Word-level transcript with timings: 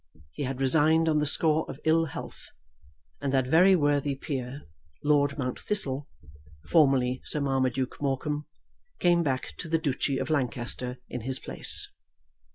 He 0.31 0.45
had 0.45 0.59
resigned 0.59 1.07
on 1.07 1.19
the 1.19 1.27
score 1.27 1.63
of 1.69 1.79
ill 1.85 2.05
health, 2.05 2.49
and 3.21 3.31
that 3.31 3.45
very 3.45 3.75
worthy 3.75 4.15
peer, 4.15 4.63
Lord 5.03 5.37
Mount 5.37 5.59
Thistle, 5.59 6.07
formerly 6.67 7.21
Sir 7.25 7.39
Marmaduke 7.39 8.01
Morecombe, 8.01 8.45
came 8.97 9.21
back 9.21 9.53
to 9.59 9.69
the 9.69 9.77
Duchy 9.77 10.17
of 10.17 10.31
Lancaster 10.31 10.97
in 11.07 11.21
his 11.21 11.37
place. 11.37 11.91